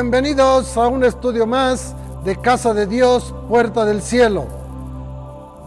Bienvenidos 0.00 0.78
a 0.78 0.88
un 0.88 1.04
estudio 1.04 1.46
más 1.46 1.94
de 2.24 2.34
Casa 2.34 2.72
de 2.72 2.86
Dios, 2.86 3.34
Puerta 3.50 3.84
del 3.84 4.00
Cielo. 4.00 4.46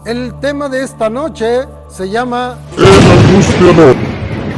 El 0.04 0.34
tema 0.40 0.68
de 0.68 0.82
esta 0.82 1.08
noche 1.08 1.60
se 1.88 2.10
llama. 2.10 2.58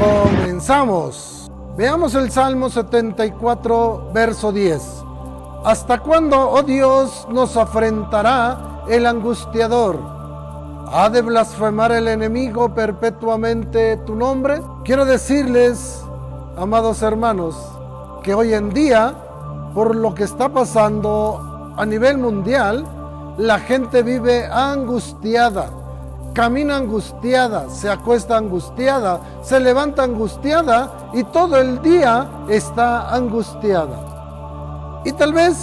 Comenzamos. 0.00 1.50
Veamos 1.76 2.14
el 2.14 2.30
Salmo 2.30 2.70
74, 2.70 4.12
verso 4.14 4.50
10. 4.50 4.82
¿Hasta 5.62 5.98
cuándo, 5.98 6.52
oh 6.52 6.62
Dios, 6.62 7.28
nos 7.30 7.58
afrentará 7.58 8.84
el 8.88 9.04
angustiador? 9.04 10.00
¿Ha 10.90 11.10
de 11.10 11.20
blasfemar 11.20 11.92
el 11.92 12.08
enemigo 12.08 12.74
perpetuamente 12.74 13.98
tu 13.98 14.14
nombre? 14.14 14.62
Quiero 14.84 15.04
decirles, 15.04 16.00
amados 16.56 17.02
hermanos, 17.02 17.54
que 18.22 18.32
hoy 18.32 18.54
en 18.54 18.70
día, 18.70 19.14
por 19.76 19.94
lo 19.94 20.14
que 20.14 20.24
está 20.24 20.48
pasando 20.48 21.74
a 21.76 21.84
nivel 21.84 22.16
mundial, 22.16 22.86
la 23.36 23.58
gente 23.58 24.02
vive 24.02 24.46
angustiada, 24.46 25.68
camina 26.32 26.76
angustiada, 26.76 27.68
se 27.68 27.90
acuesta 27.90 28.38
angustiada, 28.38 29.20
se 29.42 29.60
levanta 29.60 30.02
angustiada 30.02 31.10
y 31.12 31.24
todo 31.24 31.58
el 31.58 31.82
día 31.82 32.26
está 32.48 33.14
angustiada. 33.14 35.02
Y 35.04 35.12
tal 35.12 35.34
vez 35.34 35.58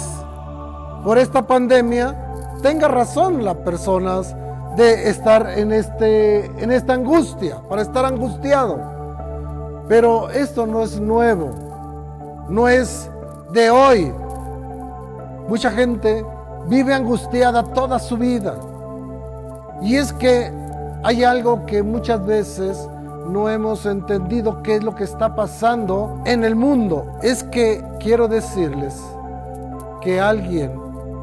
por 1.02 1.18
esta 1.18 1.42
pandemia 1.42 2.54
tenga 2.62 2.86
razón 2.86 3.44
las 3.44 3.56
personas 3.56 4.32
de 4.76 5.10
estar 5.10 5.58
en, 5.58 5.72
este, 5.72 6.46
en 6.62 6.70
esta 6.70 6.92
angustia, 6.92 7.58
para 7.68 7.82
estar 7.82 8.04
angustiado. 8.04 8.78
Pero 9.88 10.30
esto 10.30 10.68
no 10.68 10.82
es 10.82 11.00
nuevo, 11.00 11.50
no 12.48 12.68
es 12.68 13.10
de 13.54 13.70
hoy. 13.70 14.12
Mucha 15.48 15.70
gente 15.70 16.26
vive 16.66 16.92
angustiada 16.92 17.62
toda 17.62 17.98
su 17.98 18.18
vida. 18.18 18.56
Y 19.80 19.96
es 19.96 20.12
que 20.12 20.52
hay 21.02 21.22
algo 21.22 21.64
que 21.64 21.82
muchas 21.82 22.24
veces 22.26 22.88
no 23.28 23.48
hemos 23.48 23.86
entendido 23.86 24.62
qué 24.62 24.76
es 24.76 24.84
lo 24.84 24.94
que 24.94 25.04
está 25.04 25.34
pasando 25.34 26.20
en 26.24 26.44
el 26.44 26.56
mundo. 26.56 27.06
Es 27.22 27.44
que 27.44 27.82
quiero 28.00 28.28
decirles 28.28 29.00
que 30.02 30.20
alguien 30.20 30.72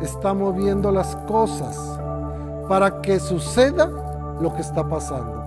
está 0.01 0.33
moviendo 0.33 0.91
las 0.91 1.15
cosas 1.27 1.77
para 2.67 3.01
que 3.01 3.19
suceda 3.19 3.89
lo 4.39 4.53
que 4.55 4.61
está 4.61 4.87
pasando. 4.87 5.43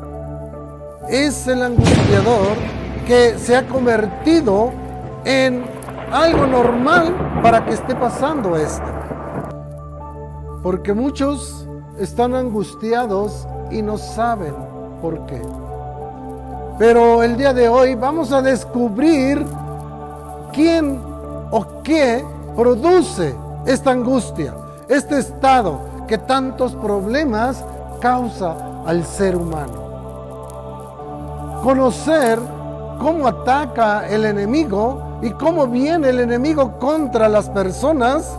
Es 1.09 1.47
el 1.49 1.63
angustiador 1.63 2.57
que 3.07 3.39
se 3.39 3.57
ha 3.57 3.67
convertido 3.67 4.71
en 5.25 5.74
algo 6.15 6.47
normal 6.47 7.41
para 7.43 7.65
que 7.65 7.73
esté 7.75 7.95
pasando 7.97 8.57
esto. 8.57 8.87
Porque 10.63 10.95
muchos 10.95 11.67
están 11.99 12.35
angustiados 12.37 13.49
y 13.71 13.83
no 13.83 13.99
saben 13.99 14.55
por 15.03 15.27
qué. 15.27 15.43
Pero 16.79 17.23
el 17.25 17.37
día 17.37 17.53
de 17.53 17.69
hoy 17.69 17.97
vamos 17.97 18.31
a 18.33 18.41
descubrir 18.41 19.45
quién 20.53 21.01
o 21.51 21.83
qué 21.83 22.25
produce 22.57 23.35
esta 23.67 23.91
angustia, 23.91 24.55
este 24.89 25.19
estado 25.19 25.81
que 26.07 26.19
tantos 26.19 26.77
problemas 26.77 27.65
causa 28.01 28.55
al 28.87 29.05
ser 29.05 29.35
humano. 29.35 29.83
Conocer 31.63 32.39
cómo 32.99 33.27
ataca 33.27 34.09
el 34.09 34.25
enemigo 34.25 35.19
y 35.23 35.31
cómo 35.31 35.67
viene 35.67 36.11
el 36.11 36.21
enemigo 36.21 36.79
contra 36.79 37.29
las 37.29 37.49
personas 37.49 38.39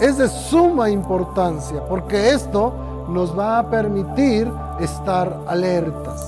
es 0.00 0.18
de 0.18 0.28
suma 0.28 0.90
importancia 0.90 1.82
porque 1.88 2.30
esto 2.30 2.72
nos 3.08 3.38
va 3.38 3.58
a 3.58 3.68
permitir 3.68 4.50
estar 4.80 5.36
alertas. 5.46 6.26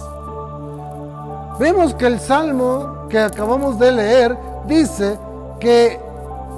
Vemos 1.58 1.94
que 1.94 2.06
el 2.06 2.18
salmo 2.18 3.06
que 3.08 3.18
acabamos 3.18 3.78
de 3.78 3.92
leer 3.92 4.36
dice 4.66 5.18
que, 5.60 6.00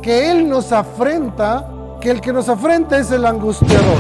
que 0.01 0.31
Él 0.31 0.49
nos 0.49 0.73
afrenta, 0.73 1.69
que 2.01 2.11
el 2.11 2.21
que 2.21 2.33
nos 2.33 2.49
afrenta 2.49 2.99
es 2.99 3.11
el 3.11 3.27
angustiador. 3.27 3.99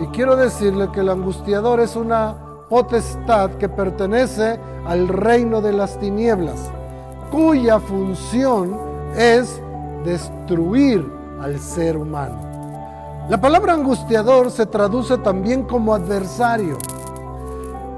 Y 0.00 0.06
quiero 0.08 0.36
decirle 0.36 0.90
que 0.92 1.00
el 1.00 1.08
angustiador 1.08 1.80
es 1.80 1.96
una 1.96 2.34
potestad 2.68 3.50
que 3.52 3.68
pertenece 3.68 4.58
al 4.86 5.08
reino 5.08 5.60
de 5.60 5.72
las 5.72 5.98
tinieblas, 5.98 6.70
cuya 7.30 7.78
función 7.80 8.78
es 9.16 9.60
destruir 10.04 11.06
al 11.40 11.58
ser 11.58 11.96
humano. 11.96 12.38
La 13.28 13.40
palabra 13.40 13.72
angustiador 13.72 14.50
se 14.50 14.66
traduce 14.66 15.18
también 15.18 15.64
como 15.64 15.94
adversario. 15.94 16.78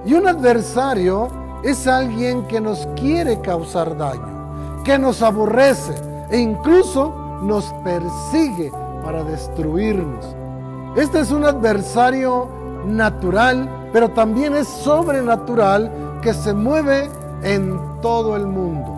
Y 0.07 0.15
un 0.15 0.27
adversario 0.27 1.29
es 1.63 1.87
alguien 1.87 2.47
que 2.47 2.61
nos 2.61 2.87
quiere 2.97 3.41
causar 3.41 3.97
daño, 3.97 4.83
que 4.85 4.99
nos 4.99 5.23
aborrece 5.23 5.95
e 6.31 6.39
incluso 6.39 7.13
nos 7.43 7.75
persigue 7.85 8.73
para 9.03 9.23
destruirnos. 9.23 10.25
Este 10.97 11.21
es 11.21 11.31
un 11.31 11.45
adversario 11.45 12.49
natural, 12.87 13.69
pero 13.93 14.11
también 14.11 14.55
es 14.55 14.69
sobrenatural 14.69 16.21
que 16.23 16.35
se 16.35 16.53
mueve 16.53 17.09
en 17.43 17.79
todo 18.01 18.37
el 18.37 18.47
mundo. 18.47 18.95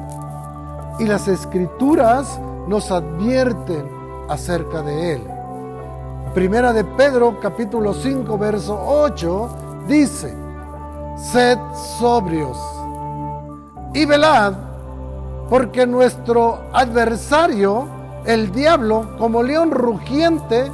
Y 0.98 1.04
las 1.04 1.28
escrituras 1.28 2.40
nos 2.66 2.90
advierten 2.90 3.88
acerca 4.28 4.82
de 4.82 5.14
él. 5.14 5.22
Primera 6.34 6.72
de 6.72 6.84
Pedro 6.84 7.40
capítulo 7.40 7.92
5 7.92 8.38
verso 8.38 8.80
8 8.86 9.48
dice, 9.88 10.32
sed 11.16 11.58
sobrios 11.98 12.56
y 13.92 14.04
velad, 14.04 14.54
porque 15.48 15.86
nuestro 15.86 16.60
adversario, 16.72 17.88
el 18.24 18.52
diablo, 18.52 19.16
como 19.18 19.42
león 19.42 19.72
rugiente, 19.72 20.70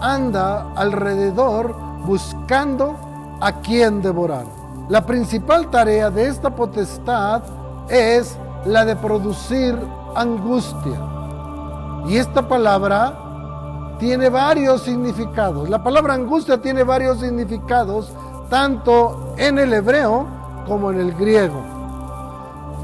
anda 0.00 0.72
alrededor 0.74 1.85
buscando 2.06 2.96
a 3.40 3.52
quien 3.60 4.00
devorar. 4.00 4.46
La 4.88 5.04
principal 5.04 5.68
tarea 5.68 6.10
de 6.10 6.28
esta 6.28 6.54
potestad 6.54 7.42
es 7.88 8.36
la 8.64 8.84
de 8.84 8.96
producir 8.96 9.76
angustia. 10.14 11.00
Y 12.06 12.16
esta 12.16 12.46
palabra 12.46 13.96
tiene 13.98 14.28
varios 14.28 14.82
significados. 14.82 15.68
La 15.68 15.82
palabra 15.82 16.14
angustia 16.14 16.58
tiene 16.62 16.84
varios 16.84 17.18
significados, 17.18 18.12
tanto 18.48 19.34
en 19.36 19.58
el 19.58 19.72
hebreo 19.72 20.26
como 20.68 20.90
en 20.92 21.00
el 21.00 21.12
griego. 21.14 21.62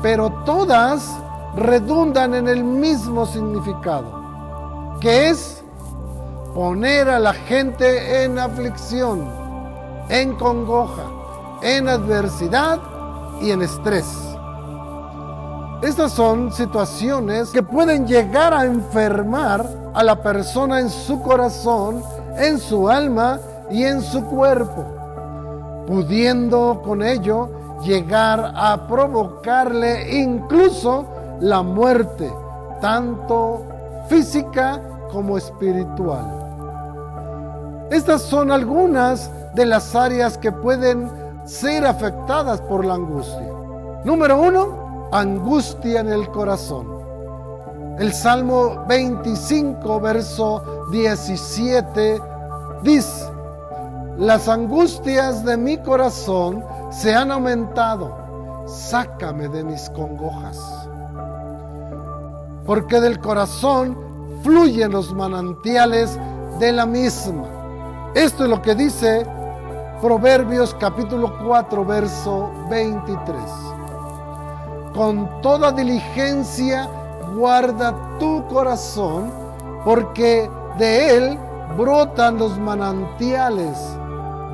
Pero 0.03 0.31
todas 0.45 1.17
redundan 1.55 2.35
en 2.35 2.49
el 2.49 2.65
mismo 2.65 3.27
significado, 3.27 4.99
que 5.01 5.31
es 5.31 5.62
poner 6.55 7.09
a 7.09 7.19
la 7.19 7.33
gente 7.33 8.25
en 8.25 8.39
aflicción, 8.39 9.27
en 10.09 10.35
congoja, 10.37 11.05
en 11.63 11.89
adversidad 11.89 12.79
y 13.41 13.51
en 13.51 13.63
estrés. 13.63 14.07
Estas 15.83 16.13
son 16.13 16.53
situaciones 16.53 17.51
que 17.51 17.63
pueden 17.63 18.07
llegar 18.07 18.55
a 18.55 18.65
enfermar 18.65 19.67
a 19.95 20.05
la 20.05 20.23
persona 20.23 20.81
en 20.81 20.91
su 20.91 21.21
corazón, 21.23 22.03
en 22.37 22.59
su 22.59 22.89
alma 22.89 23.41
y 23.71 23.85
en 23.85 24.01
su 24.01 24.25
cuerpo, 24.27 24.85
pudiendo 25.87 26.83
con 26.85 27.03
ello 27.03 27.49
llegar 27.83 28.53
a 28.55 28.87
provocarle 28.87 30.19
incluso 30.21 31.07
la 31.41 31.63
muerte, 31.63 32.33
tanto 32.81 33.63
física 34.09 34.81
como 35.11 35.37
espiritual. 35.37 36.42
Estas 37.93 38.23
son 38.23 38.51
algunas 38.51 39.31
de 39.55 39.67
las 39.67 39.95
áreas 39.95 40.39
que 40.39 40.51
pueden 40.51 41.11
ser 41.45 41.85
afectadas 41.85 42.59
por 42.63 42.87
la 42.87 42.95
angustia. 42.95 43.53
Número 44.03 44.41
uno, 44.41 45.09
angustia 45.13 46.01
en 46.01 46.09
el 46.09 46.27
corazón. 46.31 46.87
El 47.99 48.15
Salmo 48.15 48.87
25, 48.89 50.01
verso 50.01 50.87
17 50.91 52.19
dice, 52.83 53.31
las 54.17 54.49
angustias 54.49 55.45
de 55.45 55.59
mi 55.59 55.77
corazón 55.77 56.65
se 56.91 57.15
han 57.15 57.31
aumentado, 57.31 58.65
sácame 58.67 59.49
de 59.49 59.65
mis 59.65 59.91
congojas. 59.91 60.59
Porque 62.65 63.03
del 63.03 63.19
corazón 63.19 63.99
fluyen 64.43 64.93
los 64.93 65.13
manantiales 65.13 66.19
de 66.59 66.73
la 66.73 66.87
misma. 66.87 67.62
Esto 68.15 68.45
es 68.45 68.51
lo 68.51 68.61
que 68.61 68.75
dice 68.75 69.27
Proverbios 70.01 70.75
capítulo 70.79 71.39
4, 71.45 71.85
verso 71.85 72.51
23 72.69 73.41
con 74.95 75.41
toda 75.41 75.73
diligencia 75.73 76.89
guarda 77.35 77.95
tu 78.19 78.47
corazón, 78.49 79.33
porque 79.85 80.51
de 80.79 81.17
él 81.17 81.39
brotan 81.77 82.39
los 82.39 82.59
manantiales 82.59 83.79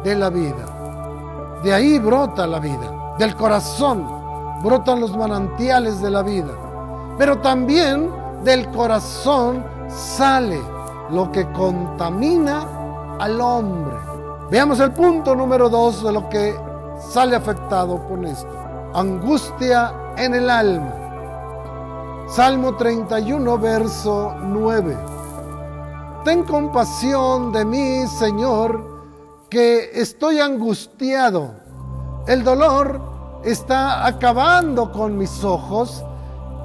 de 0.04 0.14
la 0.14 0.31
vida. 0.31 1.61
De 1.62 1.75
ahí 1.75 1.99
brota 1.99 2.46
la 2.46 2.61
vida, 2.61 3.16
del 3.19 3.34
corazón 3.34 4.06
brotan 4.62 5.00
los 5.00 5.16
manantiales 5.16 6.00
de 6.00 6.11
la 6.11 6.22
vida. 6.22 6.52
Pero 7.19 7.38
también 7.38 8.11
del 8.44 8.69
corazón 8.70 9.64
sale 9.88 10.61
lo 11.11 11.32
que 11.32 11.50
contamina 11.52 12.64
al 13.19 13.41
hombre. 13.41 13.97
Veamos 14.50 14.81
el 14.81 14.93
punto 14.93 15.35
número 15.35 15.69
dos 15.69 16.03
de 16.03 16.12
lo 16.12 16.29
que 16.29 16.59
sale 16.99 17.37
afectado 17.37 18.06
con 18.09 18.25
esto. 18.25 18.49
Angustia 18.94 19.93
en 20.17 20.35
el 20.35 20.49
alma. 20.49 20.94
Salmo 22.29 22.76
31, 22.76 23.59
verso 23.59 24.35
9. 24.43 24.97
Ten 26.25 26.44
compasión 26.44 27.53
de 27.53 27.65
mí, 27.65 28.06
Señor, 28.06 29.47
que 29.49 29.91
estoy 29.94 30.41
angustiado. 30.41 31.53
El 32.26 32.44
dolor 32.44 33.00
está 33.44 34.06
acabando 34.06 34.93
con 34.93 35.17
mis 35.17 35.43
ojos, 35.43 36.05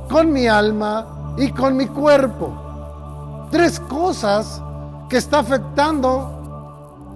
con 0.09 0.33
mi 0.33 0.47
alma 0.47 1.35
y 1.37 1.49
con 1.51 1.77
mi 1.77 1.87
cuerpo. 1.87 3.47
Tres 3.51 3.79
cosas 3.79 4.61
que 5.07 5.17
está 5.17 5.39
afectando 5.39 6.32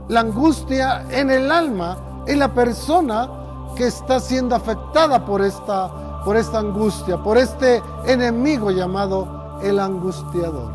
la 0.09 0.21
angustia 0.21 1.05
en 1.09 1.29
el 1.29 1.51
alma, 1.51 2.23
en 2.25 2.39
la 2.39 2.53
persona 2.53 3.29
que 3.75 3.87
está 3.87 4.19
siendo 4.19 4.55
afectada 4.55 5.25
por 5.25 5.41
esta, 5.41 6.21
por 6.23 6.37
esta 6.37 6.59
angustia, 6.59 7.17
por 7.17 7.37
este 7.37 7.81
enemigo 8.05 8.71
llamado 8.71 9.59
el 9.61 9.79
angustiador. 9.79 10.71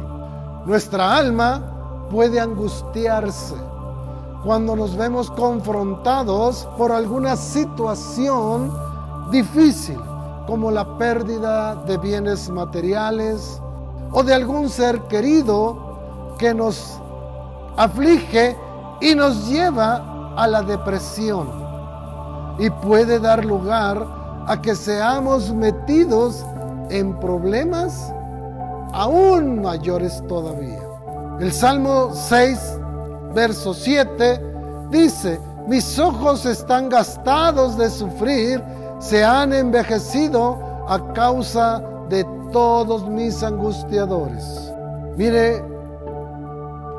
Nuestra 0.66 1.16
alma 1.16 1.62
puede 2.10 2.38
angustiarse 2.38 3.54
cuando 4.44 4.76
nos 4.76 4.96
vemos 4.96 5.30
confrontados 5.30 6.68
por 6.76 6.92
alguna 6.92 7.36
situación 7.36 8.72
difícil, 9.30 9.98
como 10.46 10.70
la 10.70 10.98
pérdida 10.98 11.76
de 11.76 11.96
bienes 11.96 12.50
materiales 12.50 13.60
o 14.10 14.22
de 14.22 14.34
algún 14.34 14.68
ser 14.68 15.00
querido 15.02 16.34
que 16.38 16.52
nos 16.52 16.98
aflige 17.76 18.56
y 19.00 19.14
nos 19.14 19.48
lleva 19.48 20.34
a 20.36 20.46
la 20.46 20.62
depresión. 20.62 21.48
Y 22.58 22.70
puede 22.70 23.18
dar 23.18 23.44
lugar 23.44 24.06
a 24.46 24.60
que 24.60 24.74
seamos 24.74 25.52
metidos 25.52 26.44
en 26.90 27.18
problemas 27.20 28.12
aún 28.92 29.62
mayores 29.62 30.22
todavía. 30.28 30.80
El 31.40 31.52
Salmo 31.52 32.10
6, 32.12 32.78
verso 33.34 33.74
7 33.74 34.40
dice, 34.90 35.40
mis 35.66 35.98
ojos 35.98 36.44
están 36.44 36.88
gastados 36.88 37.76
de 37.78 37.88
sufrir, 37.88 38.62
se 38.98 39.24
han 39.24 39.52
envejecido 39.52 40.58
a 40.88 41.12
causa 41.14 41.82
de 42.08 42.24
todos 42.52 43.08
mis 43.08 43.42
angustiadores. 43.42 44.72
Mire 45.16 45.64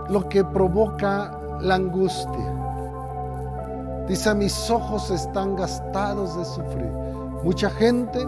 lo 0.09 0.27
que 0.27 0.43
provoca 0.43 1.37
la 1.61 1.75
angustia. 1.75 2.53
Dice, 4.07 4.35
mis 4.35 4.69
ojos 4.69 5.09
están 5.11 5.55
gastados 5.55 6.37
de 6.37 6.45
sufrir. 6.45 6.91
Mucha 7.43 7.69
gente 7.69 8.19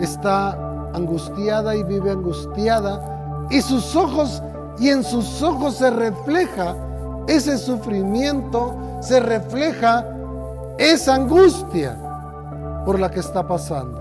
está 0.00 0.52
angustiada 0.94 1.76
y 1.76 1.82
vive 1.82 2.10
angustiada 2.10 3.46
y 3.50 3.60
sus 3.60 3.94
ojos 3.94 4.42
y 4.78 4.88
en 4.88 5.04
sus 5.04 5.42
ojos 5.42 5.76
se 5.76 5.90
refleja 5.90 6.74
ese 7.26 7.58
sufrimiento, 7.58 8.74
se 9.00 9.20
refleja 9.20 10.04
esa 10.78 11.14
angustia 11.14 11.96
por 12.84 12.98
la 13.00 13.10
que 13.10 13.20
está 13.20 13.46
pasando. 13.46 14.00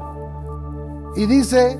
Y 1.15 1.25
dice 1.25 1.80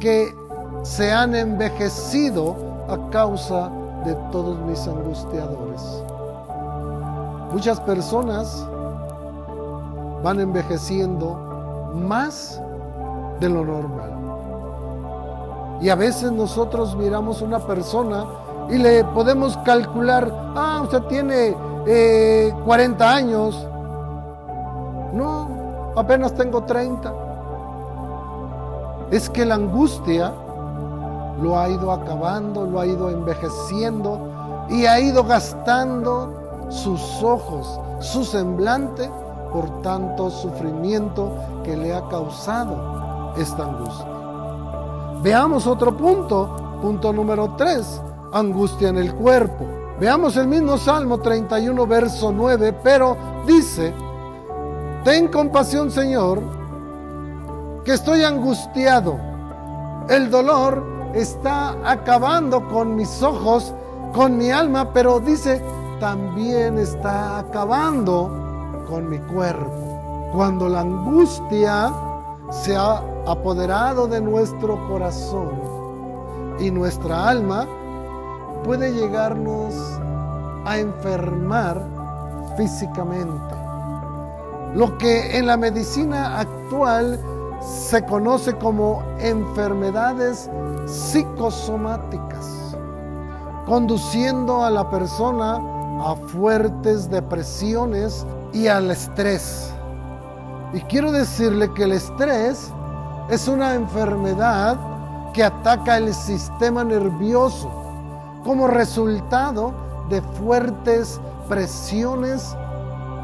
que 0.00 0.34
se 0.82 1.12
han 1.12 1.34
envejecido 1.34 2.56
a 2.88 3.10
causa 3.10 3.70
de 3.70 3.83
todos 4.30 4.58
mis 4.60 4.86
angustiadores. 4.86 6.02
Muchas 7.52 7.80
personas 7.80 8.66
van 10.22 10.40
envejeciendo 10.40 11.92
más 11.94 12.60
de 13.40 13.48
lo 13.48 13.64
normal. 13.64 14.10
Y 15.80 15.88
a 15.88 15.94
veces 15.94 16.32
nosotros 16.32 16.96
miramos 16.96 17.42
una 17.42 17.58
persona 17.60 18.24
y 18.68 18.78
le 18.78 19.04
podemos 19.04 19.56
calcular, 19.58 20.32
ah, 20.54 20.80
usted 20.82 21.02
tiene 21.04 21.54
40 22.64 23.04
eh, 23.04 23.08
años. 23.08 23.66
No, 25.12 25.48
apenas 25.96 26.34
tengo 26.34 26.62
30. 26.64 27.12
Es 29.10 29.28
que 29.28 29.44
la 29.44 29.56
angustia 29.56 30.32
lo 31.40 31.58
ha 31.58 31.68
ido 31.68 31.90
acabando, 31.92 32.64
lo 32.66 32.80
ha 32.80 32.86
ido 32.86 33.10
envejeciendo 33.10 34.66
y 34.68 34.86
ha 34.86 35.00
ido 35.00 35.24
gastando 35.24 36.66
sus 36.70 37.22
ojos, 37.22 37.80
su 38.00 38.24
semblante 38.24 39.10
por 39.52 39.82
tanto 39.82 40.30
sufrimiento 40.30 41.32
que 41.62 41.76
le 41.76 41.94
ha 41.94 42.06
causado 42.08 43.32
esta 43.36 43.64
angustia. 43.64 44.06
Veamos 45.22 45.66
otro 45.66 45.96
punto, 45.96 46.78
punto 46.82 47.12
número 47.12 47.54
3, 47.56 48.02
angustia 48.32 48.88
en 48.88 48.98
el 48.98 49.14
cuerpo. 49.14 49.64
Veamos 50.00 50.36
el 50.36 50.48
mismo 50.48 50.76
Salmo 50.76 51.18
31, 51.18 51.86
verso 51.86 52.32
9, 52.32 52.80
pero 52.82 53.16
dice, 53.46 53.94
ten 55.04 55.28
compasión 55.28 55.90
Señor, 55.90 56.42
que 57.84 57.92
estoy 57.92 58.24
angustiado. 58.24 59.16
El 60.08 60.30
dolor 60.30 60.93
está 61.14 61.76
acabando 61.88 62.68
con 62.68 62.96
mis 62.96 63.22
ojos, 63.22 63.72
con 64.12 64.36
mi 64.36 64.50
alma, 64.50 64.92
pero 64.92 65.20
dice, 65.20 65.62
también 66.00 66.78
está 66.78 67.38
acabando 67.38 68.30
con 68.88 69.08
mi 69.08 69.18
cuerpo. 69.18 69.70
Cuando 70.32 70.68
la 70.68 70.80
angustia 70.80 71.92
se 72.50 72.76
ha 72.76 73.02
apoderado 73.26 74.06
de 74.06 74.20
nuestro 74.20 74.76
corazón 74.88 75.52
y 76.58 76.70
nuestra 76.70 77.28
alma, 77.28 77.66
puede 78.64 78.92
llegarnos 78.92 79.74
a 80.64 80.78
enfermar 80.78 81.82
físicamente. 82.56 83.54
Lo 84.74 84.98
que 84.98 85.36
en 85.36 85.46
la 85.46 85.56
medicina 85.56 86.40
actual 86.40 87.20
se 87.64 88.04
conoce 88.04 88.54
como 88.54 89.02
enfermedades 89.18 90.50
psicosomáticas, 90.86 92.76
conduciendo 93.66 94.62
a 94.62 94.70
la 94.70 94.90
persona 94.90 95.60
a 96.00 96.14
fuertes 96.28 97.08
depresiones 97.08 98.26
y 98.52 98.66
al 98.66 98.90
estrés. 98.90 99.72
Y 100.72 100.80
quiero 100.82 101.12
decirle 101.12 101.72
que 101.72 101.84
el 101.84 101.92
estrés 101.92 102.70
es 103.30 103.48
una 103.48 103.74
enfermedad 103.74 104.76
que 105.32 105.44
ataca 105.44 105.96
el 105.96 106.12
sistema 106.12 106.84
nervioso 106.84 107.70
como 108.44 108.66
resultado 108.66 109.72
de 110.10 110.20
fuertes 110.20 111.20
presiones 111.48 112.54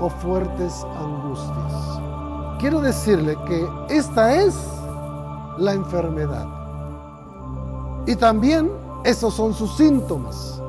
o 0.01 0.09
fuertes 0.09 0.85
angustias. 0.99 1.60
Quiero 2.61 2.83
decirle 2.83 3.39
que 3.47 3.67
esta 3.89 4.35
es 4.35 4.55
la 5.57 5.73
enfermedad. 5.73 6.47
Y 8.07 8.15
también 8.17 8.71
esos 9.03 9.33
son 9.33 9.55
sus 9.55 9.75
síntomas. 9.79 10.61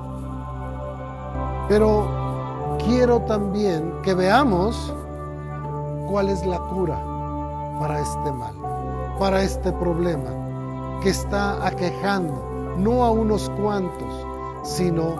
Pero 1.68 2.08
quiero 2.86 3.20
también 3.24 3.94
que 4.04 4.14
veamos 4.14 4.94
cuál 6.10 6.30
es 6.30 6.46
la 6.46 6.60
cura 6.60 6.98
para 7.78 8.00
este 8.00 8.32
mal, 8.32 8.54
para 9.20 9.42
este 9.44 9.74
problema 9.74 10.30
que 11.02 11.10
está 11.10 11.68
aquejando 11.68 12.42
no 12.78 13.04
a 13.04 13.12
unos 13.12 13.50
cuantos, 13.62 14.26
sino 14.64 15.16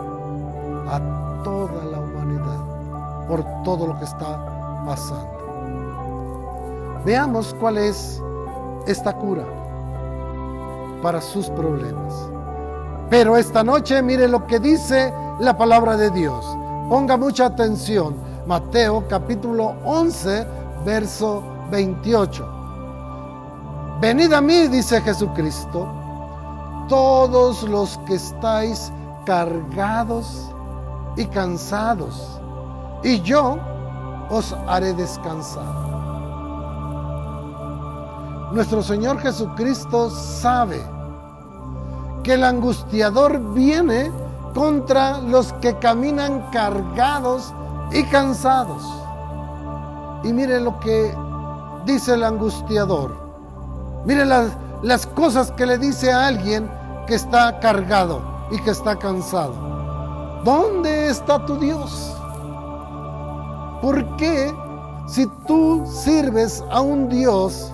a 0.88 1.42
toda 1.44 1.84
la 1.84 2.00
humanidad 2.00 3.28
por 3.28 3.44
todo 3.64 3.88
lo 3.88 4.00
que 4.00 4.06
está 4.06 4.84
pasando. 4.86 5.41
Veamos 7.06 7.56
cuál 7.60 7.78
es 7.78 8.22
esta 8.86 9.14
cura 9.14 9.44
para 11.02 11.20
sus 11.20 11.50
problemas. 11.50 12.14
Pero 13.10 13.36
esta 13.36 13.64
noche 13.64 14.02
mire 14.02 14.28
lo 14.28 14.46
que 14.46 14.60
dice 14.60 15.14
la 15.40 15.58
palabra 15.58 15.98
de 15.98 16.12
Dios. 16.12 16.46
Ponga 16.90 17.18
mucha 17.18 17.48
atención. 17.48 18.16
Mateo 18.46 19.08
capítulo 19.08 19.76
11, 19.84 20.46
verso 20.86 21.44
28. 21.72 22.48
Venid 24.00 24.34
a 24.34 24.42
mí, 24.42 24.68
dice 24.68 25.00
Jesucristo, 25.02 25.88
todos 26.88 27.64
los 27.64 27.98
que 28.00 28.16
estáis 28.16 28.92
cargados 29.26 30.50
y 31.16 31.26
cansados, 31.26 32.40
y 33.04 33.22
yo 33.22 33.58
os 34.30 34.54
haré 34.68 34.94
descansar. 34.94 36.01
Nuestro 38.52 38.84
Señor 38.84 39.18
Jesucristo 39.20 40.10
sabe 40.10 40.84
que 42.22 42.34
el 42.34 42.44
angustiador 42.44 43.40
viene 43.54 44.12
contra 44.54 45.20
los 45.20 45.54
que 45.54 45.78
caminan 45.78 46.50
cargados 46.52 47.54
y 47.94 48.04
cansados. 48.04 48.84
Y 50.24 50.34
mire 50.34 50.60
lo 50.60 50.78
que 50.82 51.16
dice 51.86 52.16
el 52.16 52.26
angustiador. 52.26 53.16
Mire 54.04 54.26
las, 54.26 54.52
las 54.82 55.08
cosas 55.08 55.52
que 55.52 55.66
le 55.66 55.78
dice 55.78 56.12
a 56.12 56.28
alguien 56.28 56.70
que 57.08 57.16
está 57.16 57.58
cargado 57.62 58.22
y 58.52 58.60
que 58.60 58.72
está 58.72 58.98
cansado. 58.98 59.54
¿Dónde 60.44 61.08
está 61.08 61.46
tu 61.46 61.56
Dios? 61.56 62.18
¿Por 63.82 64.18
qué 64.18 64.54
si 65.08 65.26
tú 65.48 65.86
sirves 65.86 66.62
a 66.70 66.82
un 66.82 67.08
Dios 67.08 67.72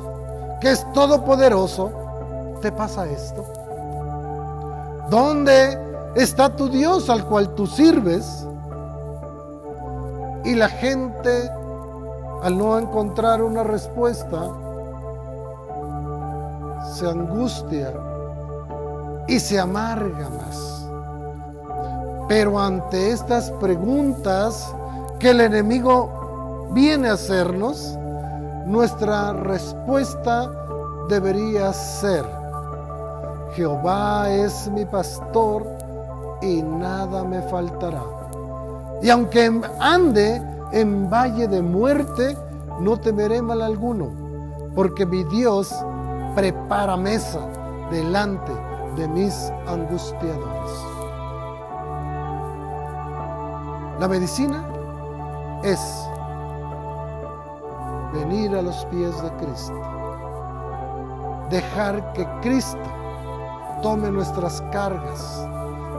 que 0.60 0.72
es 0.72 0.86
todopoderoso, 0.94 1.92
te 2.62 2.72
pasa 2.72 3.06
esto? 3.06 3.46
¿Dónde 5.10 5.78
está 6.16 6.56
tu 6.56 6.68
Dios 6.70 7.10
al 7.10 7.26
cual 7.26 7.54
tú 7.56 7.68
sirves? 7.68 8.46
Y 10.44 10.56
la 10.56 10.70
gente, 10.70 11.50
al 12.44 12.58
no 12.58 12.78
encontrar 12.78 13.42
una 13.42 13.64
respuesta, 13.64 14.50
se 16.94 17.08
angustia 17.08 17.94
y 19.28 19.40
se 19.40 19.60
amarga 19.60 20.30
más. 20.30 20.88
Pero 22.28 22.60
ante 22.60 23.12
estas 23.12 23.52
preguntas 23.52 24.74
que 25.20 25.30
el 25.30 25.42
enemigo 25.42 26.70
viene 26.72 27.10
a 27.10 27.14
hacernos, 27.14 27.98
nuestra 28.68 29.32
respuesta 29.32 30.52
debería 31.08 31.72
ser, 31.72 32.26
Jehová 33.54 34.30
es 34.30 34.70
mi 34.72 34.84
pastor 34.84 35.66
y 36.42 36.62
nada 36.62 37.24
me 37.24 37.42
faltará. 37.44 38.04
Y 39.02 39.10
aunque 39.10 39.62
ande 39.80 40.42
en 40.74 41.10
valle 41.10 41.48
de 41.48 41.62
muerte, 41.62 42.38
no 42.82 42.98
temeré 42.98 43.42
mal 43.42 43.62
alguno, 43.62 44.12
porque 44.76 45.06
mi 45.06 45.24
Dios 45.24 45.74
prepara 46.36 46.98
mesa 46.98 47.40
delante 47.90 48.52
de 48.98 49.08
mis 49.08 49.34
angustiadores. 49.66 50.72
La 54.00 54.08
medicina 54.10 54.64
es 55.64 55.80
venir 58.14 58.56
a 58.56 58.62
los 58.62 58.86
pies 58.86 59.22
de 59.22 59.30
Cristo, 59.38 59.82
dejar 61.50 62.14
que 62.14 62.28
Cristo 62.42 62.80
tome 63.82 64.10
nuestras 64.12 64.62
cargas, 64.72 65.48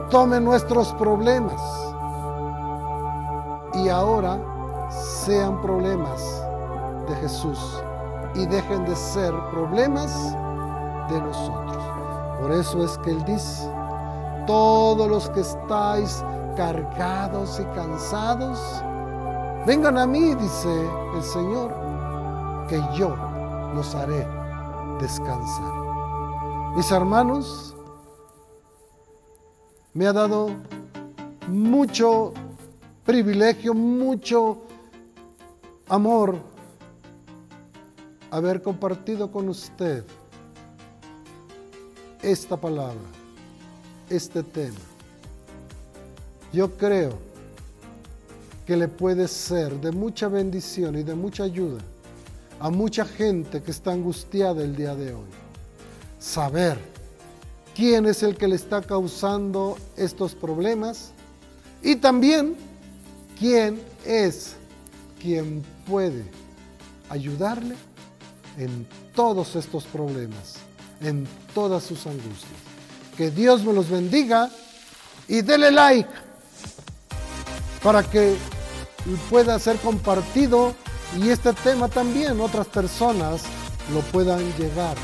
tome 0.09 0.39
nuestros 0.39 0.93
problemas. 0.93 1.61
Y 3.73 3.89
ahora 3.89 4.39
sean 4.89 5.61
problemas 5.61 6.43
de 7.07 7.15
Jesús 7.15 7.83
y 8.35 8.45
dejen 8.45 8.85
de 8.85 8.95
ser 8.95 9.33
problemas 9.51 10.33
de 11.09 11.21
nosotros. 11.21 11.83
Por 12.41 12.51
eso 12.51 12.83
es 12.83 12.97
que 12.99 13.11
Él 13.11 13.23
dice, 13.25 13.69
todos 14.47 15.07
los 15.07 15.29
que 15.29 15.41
estáis 15.41 16.23
cargados 16.55 17.59
y 17.59 17.65
cansados, 17.75 18.59
vengan 19.65 19.97
a 19.97 20.07
mí, 20.07 20.35
dice 20.35 20.89
el 21.15 21.23
Señor, 21.23 21.88
que 22.69 22.79
yo 22.95 23.15
los 23.73 23.95
haré 23.95 24.27
descansar. 25.01 26.75
Mis 26.75 26.91
hermanos, 26.91 27.75
me 29.93 30.05
ha 30.05 30.13
dado 30.13 30.51
mucho 31.47 32.31
privilegio, 33.05 33.73
mucho 33.73 34.59
amor 35.87 36.37
haber 38.29 38.61
compartido 38.61 39.31
con 39.31 39.49
usted 39.49 40.05
esta 42.21 42.55
palabra, 42.55 43.09
este 44.11 44.43
tema. 44.43 44.77
Yo 46.53 46.71
creo 46.77 47.13
que 48.67 48.77
le 48.77 48.87
puede 48.87 49.27
ser 49.27 49.81
de 49.81 49.91
mucha 49.91 50.27
bendición 50.27 50.95
y 50.95 51.01
de 51.01 51.15
mucha 51.15 51.45
ayuda 51.45 51.79
a 52.59 52.69
mucha 52.69 53.05
gente 53.05 53.61
que 53.61 53.71
está 53.71 53.91
angustiada 53.91 54.63
el 54.63 54.75
día 54.75 54.95
de 54.95 55.13
hoy. 55.13 55.29
Saber 56.19 56.77
quién 57.75 58.05
es 58.05 58.23
el 58.23 58.37
que 58.37 58.47
le 58.47 58.55
está 58.55 58.81
causando 58.81 59.77
estos 59.95 60.35
problemas 60.35 61.11
y 61.81 61.95
también 61.95 62.55
quién 63.37 63.81
es 64.05 64.55
quien 65.21 65.63
puede 65.87 66.25
ayudarle 67.09 67.75
en 68.57 68.85
todos 69.15 69.55
estos 69.55 69.85
problemas, 69.85 70.55
en 71.01 71.27
todas 71.53 71.83
sus 71.83 72.05
angustias. 72.05 72.59
Que 73.15 73.31
Dios 73.31 73.63
me 73.63 73.73
los 73.73 73.89
bendiga 73.89 74.49
y 75.27 75.41
dele 75.41 75.71
like 75.71 76.09
para 77.81 78.03
que 78.03 78.35
pueda 79.29 79.57
ser 79.59 79.77
compartido 79.77 80.75
y 81.17 81.29
este 81.29 81.53
tema 81.53 81.87
también 81.87 82.39
otras 82.39 82.67
personas 82.67 83.41
lo 83.93 84.01
puedan 84.01 84.39
llegar 84.57 84.95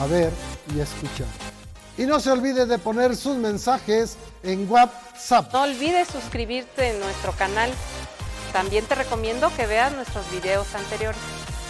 a 0.00 0.06
ver 0.06 0.32
y 0.74 0.80
escuchar. 0.80 1.28
Y 1.96 2.04
no 2.04 2.18
se 2.18 2.30
olvide 2.30 2.66
de 2.66 2.78
poner 2.78 3.16
sus 3.16 3.36
mensajes 3.36 4.16
en 4.42 4.70
WhatsApp. 4.70 5.52
No 5.52 5.62
olvides 5.62 6.08
suscribirte 6.08 6.90
en 6.90 7.00
nuestro 7.00 7.32
canal. 7.32 7.70
También 8.52 8.84
te 8.86 8.94
recomiendo 8.94 9.54
que 9.54 9.66
veas 9.66 9.92
nuestros 9.92 10.28
videos 10.30 10.74
anteriores. 10.74 11.20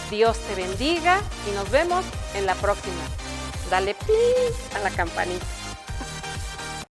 Dios 0.09 0.37
te 0.39 0.55
bendiga 0.55 1.21
y 1.49 1.55
nos 1.55 1.69
vemos 1.69 2.05
en 2.33 2.45
la 2.45 2.55
próxima. 2.55 3.03
Dale 3.69 3.93
pin 3.93 4.75
a 4.75 4.79
la 4.79 4.89
campanita. 4.89 5.60